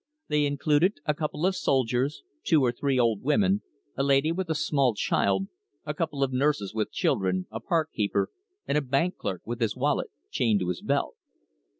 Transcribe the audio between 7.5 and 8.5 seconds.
a park keeper,